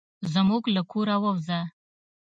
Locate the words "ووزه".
1.23-1.59